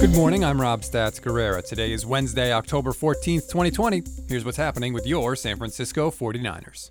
[0.00, 1.64] Good morning, I'm Rob Stats Guerrera.
[1.64, 4.02] Today is Wednesday, October 14th, 2020.
[4.28, 6.90] Here's what's happening with your San Francisco 49ers.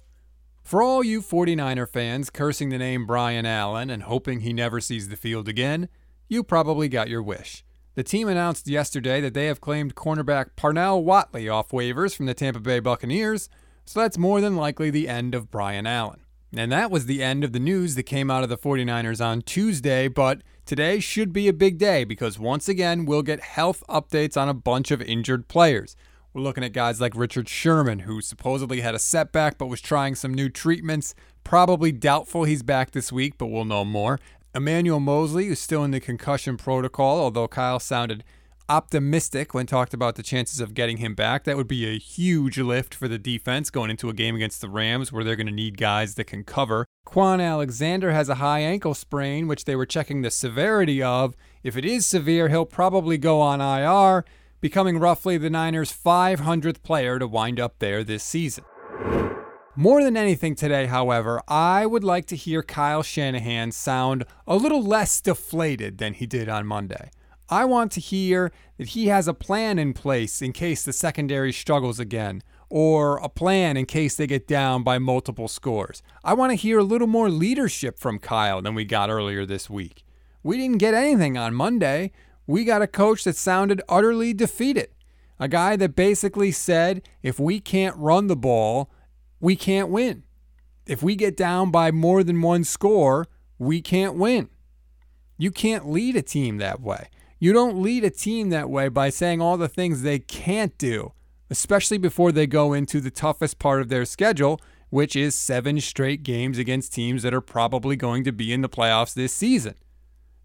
[0.63, 5.09] For all you 49er fans cursing the name Brian Allen and hoping he never sees
[5.09, 5.89] the field again,
[6.29, 7.65] you probably got your wish.
[7.95, 12.33] The team announced yesterday that they have claimed cornerback Parnell Motley off waivers from the
[12.33, 13.49] Tampa Bay Buccaneers,
[13.83, 16.20] so that's more than likely the end of Brian Allen.
[16.55, 19.41] And that was the end of the news that came out of the 49ers on
[19.41, 24.35] Tuesday, but today should be a big day because once again, we'll get health updates
[24.35, 25.95] on a bunch of injured players.
[26.33, 30.15] We're looking at guys like Richard Sherman, who supposedly had a setback but was trying
[30.15, 31.15] some new treatments.
[31.45, 34.19] Probably doubtful he's back this week, but we'll know more.
[34.53, 38.25] Emmanuel Moseley, who's still in the concussion protocol, although Kyle sounded
[38.71, 41.43] optimistic when talked about the chances of getting him back.
[41.43, 44.69] That would be a huge lift for the defense going into a game against the
[44.69, 46.85] Rams where they're going to need guys that can cover.
[47.05, 51.35] Kwon Alexander has a high ankle sprain, which they were checking the severity of.
[51.63, 54.23] If it is severe, he'll probably go on IR,
[54.61, 58.63] becoming roughly the Niners' 500th player to wind up there this season.
[59.75, 64.81] More than anything today, however, I would like to hear Kyle Shanahan sound a little
[64.81, 67.09] less deflated than he did on Monday.
[67.51, 71.51] I want to hear that he has a plan in place in case the secondary
[71.51, 76.01] struggles again, or a plan in case they get down by multiple scores.
[76.23, 79.69] I want to hear a little more leadership from Kyle than we got earlier this
[79.69, 80.05] week.
[80.43, 82.13] We didn't get anything on Monday.
[82.47, 84.87] We got a coach that sounded utterly defeated.
[85.37, 88.89] A guy that basically said, if we can't run the ball,
[89.41, 90.23] we can't win.
[90.85, 93.27] If we get down by more than one score,
[93.59, 94.49] we can't win.
[95.37, 97.09] You can't lead a team that way.
[97.43, 101.13] You don't lead a team that way by saying all the things they can't do,
[101.49, 104.61] especially before they go into the toughest part of their schedule,
[104.91, 108.69] which is seven straight games against teams that are probably going to be in the
[108.69, 109.73] playoffs this season.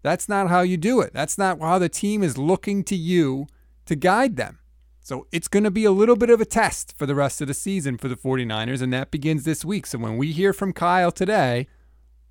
[0.01, 1.13] That's not how you do it.
[1.13, 3.45] That's not how the team is looking to you
[3.85, 4.57] to guide them.
[4.99, 7.47] So it's going to be a little bit of a test for the rest of
[7.47, 9.85] the season for the 49ers, and that begins this week.
[9.85, 11.67] So when we hear from Kyle today,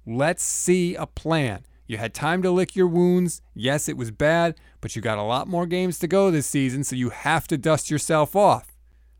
[0.04, 1.62] let's see a plan.
[1.86, 3.42] You had time to lick your wounds.
[3.54, 6.84] Yes, it was bad, but you got a lot more games to go this season,
[6.84, 8.72] so you have to dust yourself off.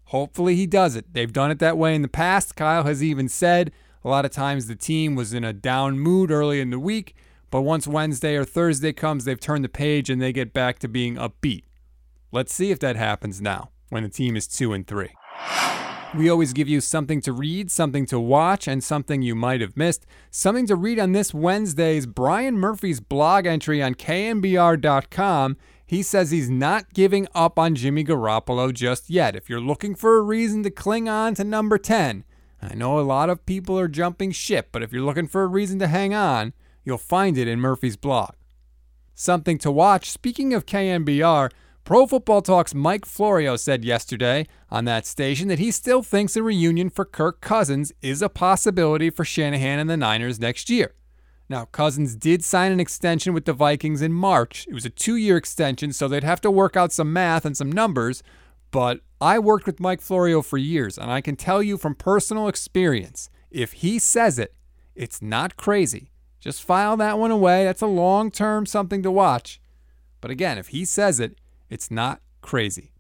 [0.07, 1.13] Hopefully, he does it.
[1.13, 2.57] They've done it that way in the past.
[2.57, 3.73] Kyle has even said
[4.05, 7.15] a lot of times the team was in a down mood early in the week,
[7.51, 10.89] but once Wednesday or Thursday comes, they've turned the page and they get back to
[10.89, 11.65] being upbeat.
[12.33, 15.09] Let's see if that happens now when the team is 2 and 3.
[16.17, 19.77] We always give you something to read, something to watch, and something you might have
[19.77, 20.07] missed.
[20.31, 25.59] Something to read on this Wednesday's Brian Murphy's blog entry on KNBR.com.
[25.85, 29.37] He says he's not giving up on Jimmy Garoppolo just yet.
[29.37, 32.25] If you're looking for a reason to cling on to number 10,
[32.63, 35.49] I know a lot of people are jumping ship, but if you're looking for a
[35.49, 38.31] reason to hang on, you'll find it in Murphy's blog.
[39.15, 40.11] Something to watch.
[40.11, 41.51] Speaking of KNBR,
[41.87, 46.43] Pro Football Talk's Mike Florio said yesterday on that station that he still thinks a
[46.43, 50.95] reunion for Kirk Cousins is a possibility for Shanahan and the Niners next year.
[51.49, 54.67] Now, Cousins did sign an extension with the Vikings in March.
[54.69, 57.57] It was a two year extension, so they'd have to work out some math and
[57.57, 58.25] some numbers.
[58.73, 62.49] But I worked with Mike Florio for years, and I can tell you from personal
[62.49, 64.57] experience if he says it,
[64.97, 66.11] it's not crazy.
[66.41, 67.63] Just file that one away.
[67.63, 69.61] That's a long term something to watch.
[70.21, 71.39] But again, if he says it,
[71.71, 72.93] it's not crazy.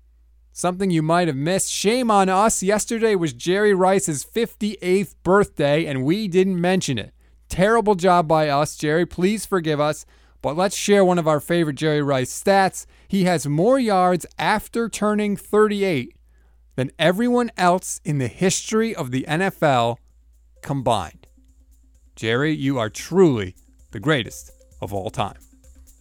[0.53, 1.71] Something you might have missed.
[1.71, 2.63] Shame on us.
[2.63, 7.13] Yesterday was Jerry Rice's 58th birthday, and we didn't mention it.
[7.49, 9.05] Terrible job by us, Jerry.
[9.05, 10.07] Please forgive us.
[10.43, 12.87] But let's share one of our favorite Jerry Rice stats.
[13.09, 16.15] He has more yards after turning 38
[16.77, 19.97] than everyone else in the history of the NFL
[20.63, 21.27] combined.
[22.15, 23.57] Jerry, you are truly
[23.91, 25.39] the greatest of all time.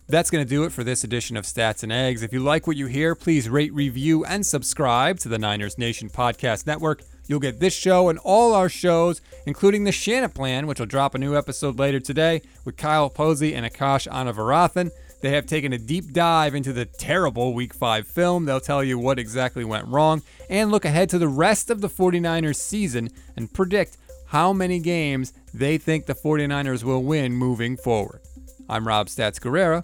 [0.08, 2.22] That's going to do it for this edition of Stats and Eggs.
[2.22, 6.10] If you like what you hear, please rate, review, and subscribe to the Niners Nation
[6.10, 7.02] Podcast Network.
[7.28, 11.18] You'll get this show and all our shows, including the Shanaplan, which will drop a
[11.18, 14.92] new episode later today with Kyle Posey and Akash Anavarathan.
[15.24, 18.46] They have taken a deep dive into the terrible Week 5 film.
[18.46, 21.90] They'll tell you what exactly went wrong and look ahead to the rest of the
[21.90, 23.98] 49ers season and predict
[24.28, 28.22] how many games they think the 49ers will win moving forward.
[28.70, 29.84] I'm Rob Stats Guerrera.